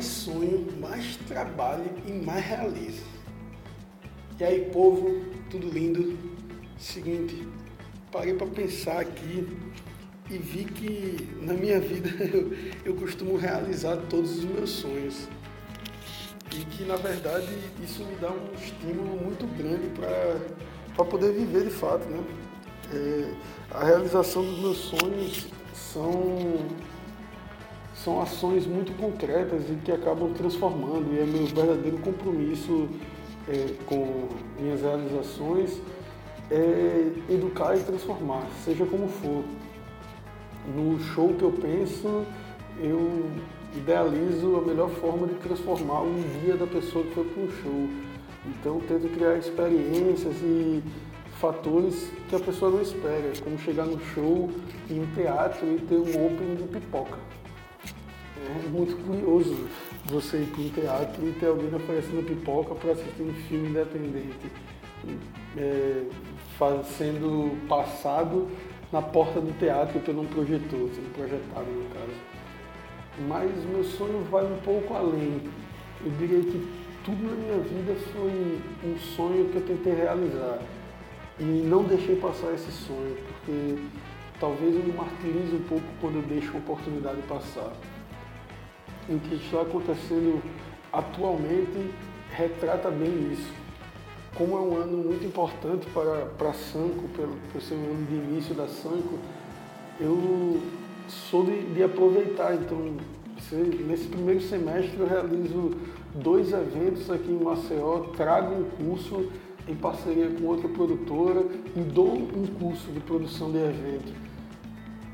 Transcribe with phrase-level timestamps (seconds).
[0.00, 3.04] mais sonho, mais trabalho e mais realizo.
[4.38, 6.16] E aí, povo, tudo lindo?
[6.78, 7.46] Seguinte,
[8.10, 9.46] parei para pensar aqui
[10.30, 12.50] e vi que na minha vida eu,
[12.82, 15.28] eu costumo realizar todos os meus sonhos.
[16.56, 19.86] E que na verdade isso me dá um estímulo muito grande
[20.94, 22.08] para poder viver de fato.
[22.08, 22.24] Né?
[22.90, 23.34] É,
[23.70, 26.56] a realização dos meus sonhos são,
[28.04, 32.88] são ações muito concretas e que acabam transformando, e é meu verdadeiro compromisso
[33.48, 35.80] é, com minhas realizações
[36.50, 39.44] é educar e transformar, seja como for.
[40.74, 42.24] No show que eu penso,
[42.80, 43.30] eu
[43.76, 47.88] idealizo a melhor forma de transformar um dia da pessoa que foi para um show.
[48.46, 50.82] Então tento criar experiências e
[51.40, 54.50] fatores que a pessoa não espera, como chegar no show
[54.90, 57.18] em um teatro e ter um opening de pipoca.
[58.46, 59.68] É muito curioso
[60.06, 64.50] você ir para um teatro e ter alguém oferecendo pipoca para assistir um filme independente,
[65.56, 66.04] é,
[66.96, 68.48] sendo passado
[68.90, 72.16] na porta do teatro pelo um projetor, sendo projetado no caso.
[73.28, 75.42] Mas meu sonho vai um pouco além.
[76.04, 76.66] Eu diria que
[77.04, 80.58] tudo na minha vida foi um sonho que eu tentei realizar.
[81.38, 83.78] E não deixei passar esse sonho, porque
[84.38, 87.72] talvez eu me martirize um pouco quando eu deixo a oportunidade passar.
[89.10, 90.40] E o que está acontecendo
[90.92, 91.90] atualmente
[92.30, 93.52] retrata bem isso.
[94.36, 98.14] Como é um ano muito importante para, para a Sanco, pelo, ser um ano de
[98.14, 99.18] início da Sanco,
[99.98, 100.60] eu
[101.08, 102.54] sou de, de aproveitar.
[102.54, 102.78] Então,
[103.86, 105.72] nesse primeiro semestre eu realizo
[106.14, 109.28] dois eventos aqui em Maceió, trago um curso
[109.66, 111.44] em parceria com outra produtora
[111.76, 114.12] e dou um curso de produção de evento.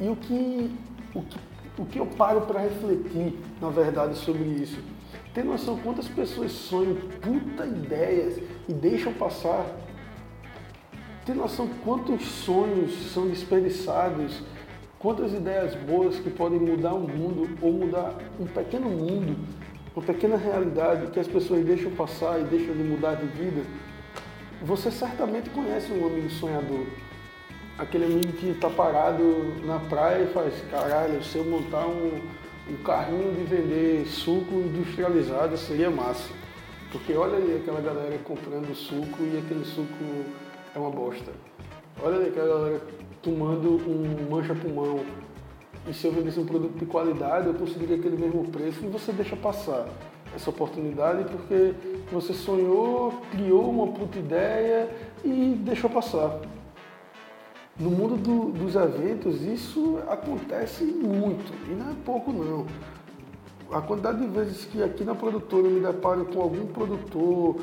[0.00, 0.70] E o que,
[1.14, 1.38] o que,
[1.80, 4.78] o que eu paro para refletir, na verdade, sobre isso?
[5.32, 9.64] Ter noção quantas pessoas sonham puta ideias e deixam passar.
[11.24, 14.42] Ter noção quantos sonhos são desperdiçados,
[14.98, 19.38] quantas ideias boas que podem mudar o mundo ou mudar um pequeno mundo,
[19.96, 23.62] uma pequena realidade que as pessoas deixam passar e deixam de mudar de vida.
[24.62, 26.84] Você certamente conhece um amigo sonhador.
[27.80, 32.20] Aquele amigo que está parado na praia e faz, caralho, se eu montar um,
[32.68, 36.30] um carrinho de vender suco industrializado seria massa.
[36.92, 40.04] Porque olha ali aquela galera comprando suco e aquele suco
[40.76, 41.32] é uma bosta.
[42.02, 42.82] Olha ali aquela galera
[43.22, 45.00] tomando um mancha-pulmão.
[45.88, 49.10] E se eu vendesse um produto de qualidade, eu conseguiria aquele mesmo preço e você
[49.10, 49.88] deixa passar
[50.36, 51.72] essa oportunidade porque
[52.12, 54.90] você sonhou, criou uma puta ideia
[55.24, 56.38] e deixou passar.
[57.80, 62.66] No mundo do, dos eventos, isso acontece muito, e não é pouco não.
[63.72, 67.56] A quantidade de vezes que aqui na produtora eu me deparo com algum produtor,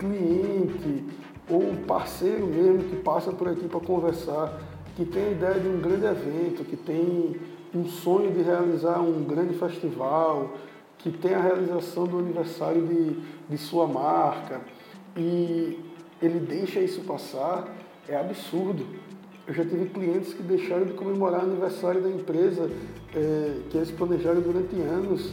[0.00, 1.04] cliente
[1.48, 4.60] ou parceiro mesmo que passa por aqui para conversar,
[4.96, 7.36] que tem a ideia de um grande evento, que tem
[7.72, 10.54] um sonho de realizar um grande festival,
[10.98, 14.60] que tem a realização do aniversário de, de sua marca
[15.16, 15.78] e
[16.20, 17.68] ele deixa isso passar,
[18.08, 18.84] é absurdo.
[19.46, 22.70] Eu já tive clientes que deixaram de comemorar o aniversário da empresa
[23.12, 25.32] é, que eles planejaram durante anos,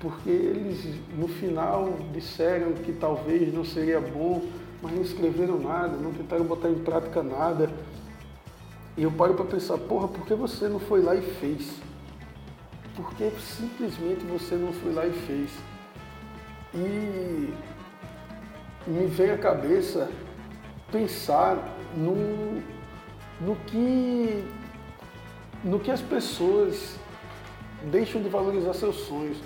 [0.00, 4.42] porque eles no final disseram que talvez não seria bom,
[4.82, 7.70] mas não escreveram nada, não tentaram botar em prática nada.
[8.96, 11.70] E eu paro para pensar, porra, por que você não foi lá e fez?
[12.96, 15.50] Por que simplesmente você não foi lá e fez?
[16.74, 17.52] E
[18.90, 20.08] me vem à cabeça
[20.90, 22.77] pensar no
[23.40, 24.44] no que,
[25.64, 26.96] no que as pessoas
[27.90, 29.38] deixam de valorizar seus sonhos.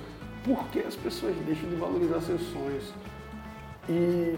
[0.44, 2.92] Por que as pessoas deixam de valorizar seus sonhos?
[3.88, 4.36] E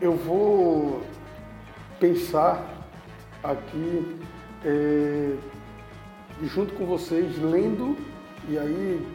[0.00, 1.02] eu vou
[2.00, 2.88] pensar
[3.42, 4.16] aqui,
[4.64, 5.34] é,
[6.42, 7.96] junto com vocês, lendo,
[8.48, 9.06] e aí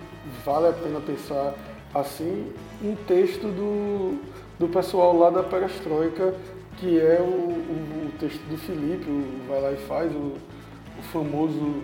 [0.46, 1.56] vale a pena pensar
[1.94, 2.52] assim,
[2.84, 4.20] um texto do,
[4.58, 6.34] do pessoal lá da Perestroika
[6.78, 10.38] que é o, o, texto do Felipe, o Vai Lá e Faz, o,
[10.98, 11.84] o famoso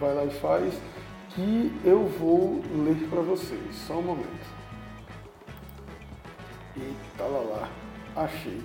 [0.00, 0.74] Vai Lá e Faz,
[1.30, 3.74] que eu vou ler para vocês.
[3.86, 4.58] Só um momento.
[6.76, 7.68] Eita lá lá,
[8.16, 8.60] achei.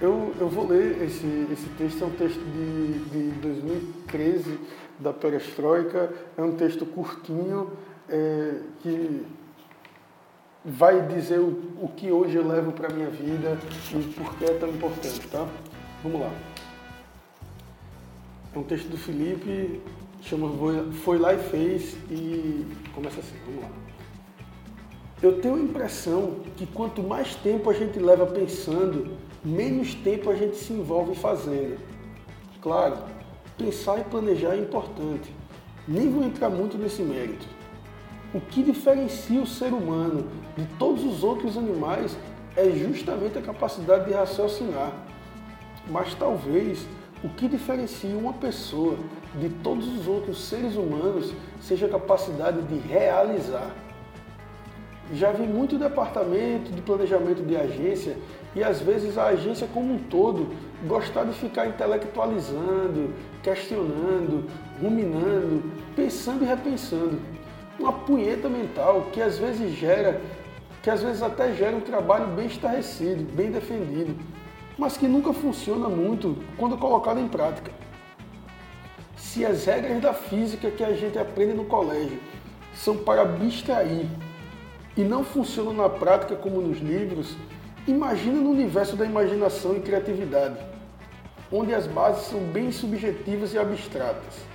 [0.00, 4.58] Eu, eu vou ler esse, esse texto, é um texto de, de 2013
[4.98, 7.70] da Perestroika, é um texto curtinho
[8.08, 9.24] é, que
[10.64, 13.58] vai dizer o, o que hoje eu levo para a minha vida
[13.94, 15.46] e por que é tão importante, tá?
[16.02, 16.30] Vamos lá.
[18.54, 19.80] É um texto do Felipe,
[20.20, 20.48] chama
[21.04, 23.70] Foi Lá e Fez e começa assim, vamos lá.
[25.22, 30.34] Eu tenho a impressão que quanto mais tempo a gente leva pensando, menos tempo a
[30.34, 31.78] gente se envolve fazendo.
[32.60, 32.98] Claro,
[33.56, 35.32] pensar e planejar é importante.
[35.86, 37.46] Nem vou entrar muito nesse mérito.
[38.34, 40.26] O que diferencia o ser humano
[40.56, 42.16] de todos os outros animais
[42.56, 44.92] é justamente a capacidade de raciocinar.
[45.86, 46.86] Mas talvez
[47.22, 48.96] o que diferencia uma pessoa
[49.34, 53.70] de todos os outros seres humanos seja a capacidade de realizar.
[55.12, 58.16] Já vi muito departamento de planejamento de agência
[58.56, 60.54] e às vezes a agência como um todo
[60.86, 63.12] gostar de ficar intelectualizando,
[63.42, 64.48] questionando,
[64.80, 65.62] ruminando,
[65.94, 67.20] pensando e repensando.
[67.82, 70.20] Uma punheta mental que às vezes gera,
[70.84, 74.14] que às vezes até gera um trabalho bem estarrecido, bem defendido,
[74.78, 77.72] mas que nunca funciona muito quando colocado em prática.
[79.16, 82.20] Se as regras da física que a gente aprende no colégio
[82.72, 84.06] são para abstrair
[84.96, 87.36] e não funcionam na prática como nos livros,
[87.88, 90.56] imagina no universo da imaginação e criatividade,
[91.50, 94.51] onde as bases são bem subjetivas e abstratas.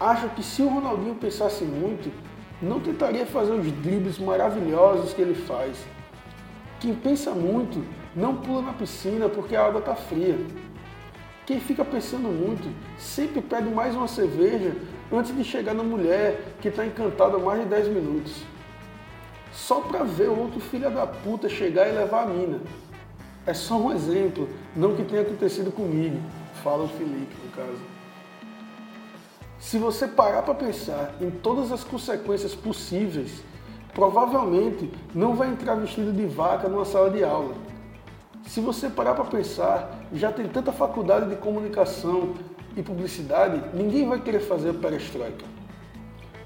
[0.00, 2.10] Acho que se o Ronaldinho pensasse muito,
[2.62, 5.76] não tentaria fazer os dribles maravilhosos que ele faz.
[6.80, 7.84] Quem pensa muito
[8.16, 10.38] não pula na piscina porque a água está fria.
[11.44, 12.66] Quem fica pensando muito
[12.98, 14.74] sempre pede mais uma cerveja
[15.12, 18.42] antes de chegar na mulher que está encantada há mais de 10 minutos.
[19.52, 22.60] Só para ver o outro filho da puta chegar e levar a mina.
[23.46, 26.18] É só um exemplo, não que tenha acontecido comigo,
[26.62, 27.99] fala o Felipe no caso.
[29.60, 33.44] Se você parar para pensar em todas as consequências possíveis,
[33.92, 37.54] provavelmente não vai entrar vestido de vaca numa sala de aula.
[38.46, 42.34] Se você parar para pensar, já tem tanta faculdade de comunicação
[42.74, 45.44] e publicidade, ninguém vai querer fazer perestroika.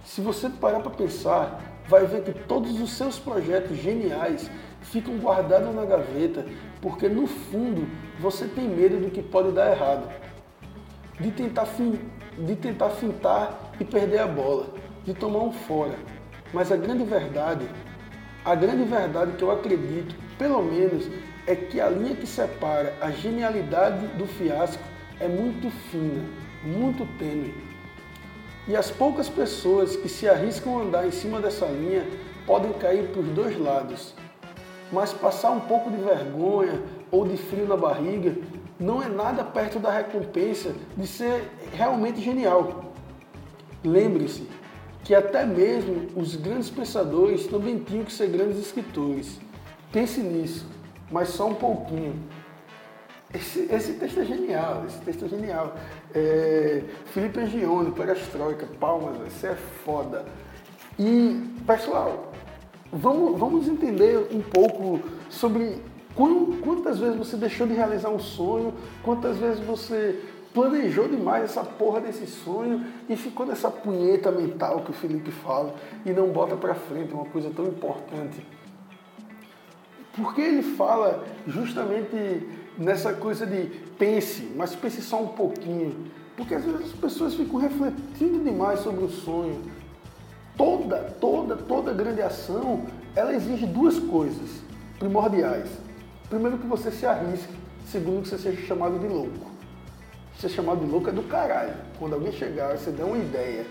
[0.03, 4.51] Se você parar para pensar, vai ver que todos os seus projetos geniais
[4.81, 6.45] ficam guardados na gaveta,
[6.83, 7.87] porque no fundo
[8.19, 10.13] você tem medo do que pode dar errado.
[11.21, 11.99] De tentar, fin...
[12.39, 14.67] de tentar fintar e perder a bola,
[15.05, 15.95] de tomar um fora.
[16.53, 17.69] Mas a grande verdade,
[18.45, 21.09] a grande verdade que eu acredito, pelo menos,
[21.47, 24.83] é que a linha que separa a genialidade do fiasco
[25.21, 26.25] é muito fina,
[26.65, 27.55] muito tênue.
[28.67, 32.07] E as poucas pessoas que se arriscam a andar em cima dessa linha
[32.47, 34.15] podem cair para os dois lados.
[34.91, 38.35] Mas passar um pouco de vergonha ou de frio na barriga
[38.85, 42.93] não é nada perto da recompensa de ser realmente genial.
[43.83, 44.49] Lembre-se
[45.03, 49.39] que até mesmo os grandes pensadores também tinham que ser grandes escritores.
[49.93, 50.75] Pense nisso
[51.11, 52.15] mas só um pouquinho.
[53.33, 55.77] Esse, esse texto é genial, esse texto é genial.
[56.15, 59.55] É, Felipe Angione, Perestroika, Palmas, isso é
[59.85, 60.25] foda.
[60.99, 62.33] E, pessoal,
[62.93, 65.81] vamos, vamos entender um pouco sobre
[66.15, 68.73] quantas vezes você deixou de realizar um sonho,
[69.03, 70.21] quantas vezes você
[70.55, 75.75] planejou demais essa porra desse sonho e ficou nessa punheta mental que o Felipe fala
[76.07, 78.47] e não bota pra frente uma coisa tão importante.
[80.15, 83.67] Porque ele fala justamente nessa coisa de
[83.99, 86.07] pense, mas pense só um pouquinho.
[86.37, 89.61] Porque às vezes as pessoas ficam refletindo demais sobre o sonho.
[90.57, 92.85] Toda, toda, toda grande ação,
[93.17, 94.63] ela exige duas coisas
[95.01, 95.69] primordiais.
[96.35, 97.55] Primeiro que você se arrisque,
[97.87, 99.53] segundo que você seja chamado de louco.
[100.37, 101.75] Ser chamado de louco é do caralho.
[101.97, 103.65] Quando alguém chegar, você der uma ideia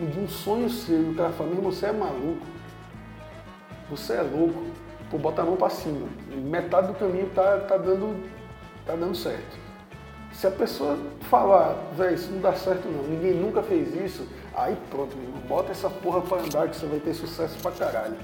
[0.00, 2.40] de um sonho seu, e o cara fala, mesmo você é maluco,
[3.90, 4.64] você é louco,
[5.10, 6.08] por botar a mão para cima.
[6.34, 8.26] Metade do caminho tá, tá, dando,
[8.86, 9.58] tá dando certo.
[10.32, 14.74] Se a pessoa falar, velho, isso não dá certo não, ninguém nunca fez isso, aí
[14.88, 18.16] pronto, meu irmão, bota essa porra para andar que você vai ter sucesso pra caralho.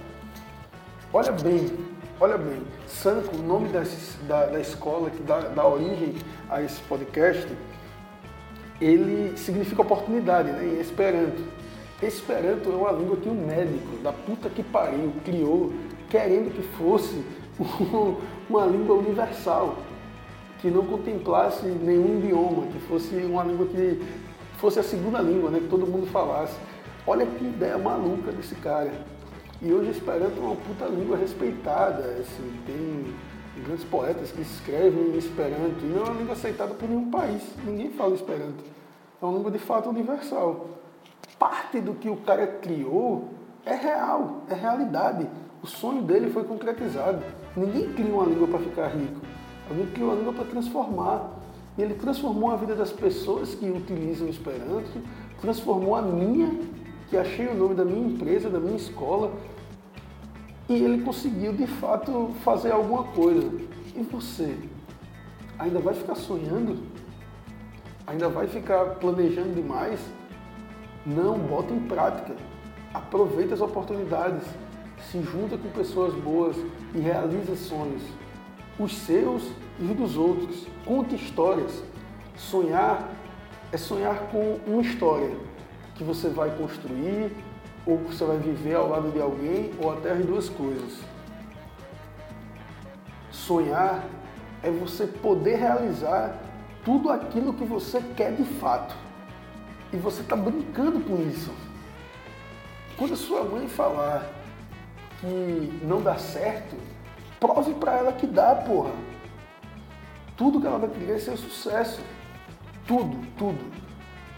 [1.12, 1.70] Olha bem,
[2.23, 6.14] olha bem, Sanco, o nome desse, da, da escola que dá, dá origem
[6.49, 7.49] a esse podcast,
[8.81, 11.43] ele significa oportunidade, né, em Esperanto.
[12.00, 15.73] Esperanto é uma língua que um médico da puta que pariu criou
[16.09, 17.25] querendo que fosse
[18.49, 19.79] uma língua universal,
[20.61, 24.00] que não contemplasse nenhum idioma, que fosse uma língua que
[24.59, 26.55] fosse a segunda língua, né, que todo mundo falasse.
[27.05, 28.93] Olha que ideia maluca desse cara.
[29.64, 33.14] E hoje Esperanto é uma puta língua respeitada, assim, tem
[33.62, 37.42] grandes poetas que escrevem em Esperanto, e não é uma língua aceitada por nenhum país,
[37.64, 38.64] ninguém fala Esperanto.
[39.21, 40.66] É uma língua de fato universal.
[41.38, 43.28] Parte do que o cara criou
[43.64, 45.28] é real, é realidade.
[45.62, 47.23] O sonho dele foi concretizado.
[47.57, 49.21] Ninguém cria uma língua para ficar rico.
[49.71, 51.31] Alguém cria uma língua para transformar.
[51.78, 55.00] E ele transformou a vida das pessoas que utilizam o Esperanto,
[55.40, 56.52] transformou a minha,
[57.09, 59.31] que achei o nome da minha empresa, da minha escola.
[60.69, 63.50] E ele conseguiu de fato fazer alguma coisa.
[63.95, 64.57] E você?
[65.59, 66.83] Ainda vai ficar sonhando?
[68.07, 70.00] Ainda vai ficar planejando demais?
[71.04, 72.35] Não, bota em prática.
[72.95, 74.45] Aproveita as oportunidades.
[75.11, 76.57] Se junta com pessoas boas
[76.95, 78.02] e realiza sonhos.
[78.78, 80.66] Os seus e os dos outros.
[80.85, 81.83] Conte histórias.
[82.37, 83.09] Sonhar
[83.73, 85.35] é sonhar com uma história
[85.95, 87.33] que você vai construir
[87.86, 91.00] ou você vai viver ao lado de alguém ou até as duas coisas.
[93.30, 94.04] Sonhar
[94.62, 96.38] é você poder realizar
[96.84, 98.94] tudo aquilo que você quer de fato.
[99.92, 101.52] E você está brincando com isso.
[102.96, 104.30] Quando sua mãe falar
[105.20, 106.76] que não dá certo,
[107.40, 108.92] prove para ela que dá, porra.
[110.36, 112.00] Tudo que ela vai querer é ser sucesso.
[112.86, 113.60] Tudo, tudo.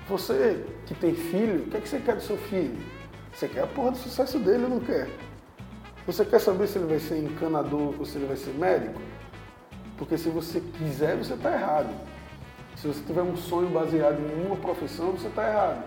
[0.09, 2.94] Você que tem filho, o que, é que você quer do seu filho?
[3.35, 5.09] Você quer a porra do sucesso dele não quer?
[6.07, 9.01] Você quer saber se ele vai ser encanador ou se ele vai ser médico?
[9.99, 11.93] Porque se você quiser, você está errado.
[12.77, 15.85] Se você tiver um sonho baseado em uma profissão, você está errado.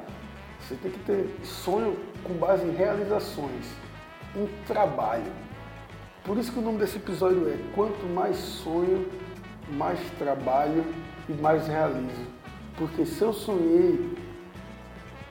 [0.59, 3.65] Você tem que ter sonho com base em realizações,
[4.35, 5.31] em trabalho.
[6.25, 9.07] Por isso que o nome desse episódio é Quanto mais sonho,
[9.69, 10.83] mais trabalho
[11.29, 12.25] e mais realizo.
[12.77, 14.17] Porque se eu sonhei,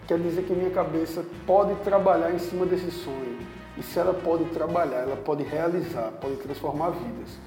[0.06, 3.36] quer dizer que minha cabeça pode trabalhar em cima desse sonho.
[3.76, 7.38] E se ela pode trabalhar, ela pode realizar, pode transformar vidas.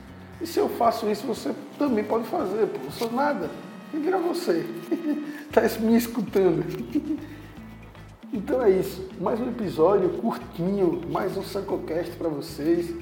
[0.42, 2.80] E se eu faço isso, você também pode fazer, pô.
[2.86, 3.50] Eu sou nada.
[3.92, 4.66] Quem vira você?
[5.48, 6.63] Está me escutando.
[8.32, 9.10] Então é isso.
[9.20, 12.94] Mais um episódio curtinho, mais um Sancocast para vocês.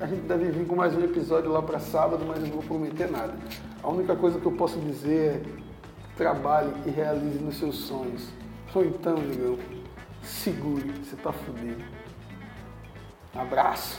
[0.00, 2.62] A gente deve vir com mais um episódio lá para sábado, mas eu não vou
[2.64, 3.32] prometer nada.
[3.80, 5.42] A única coisa que eu posso dizer é
[6.16, 8.28] trabalhe e realize nos seus sonhos.
[8.76, 9.58] Ou então, negão,
[10.22, 11.82] segure, você tá fudido.
[13.34, 13.98] Abraço!